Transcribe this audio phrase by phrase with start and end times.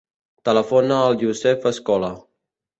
[0.49, 2.13] Telefona al Yousef Escola.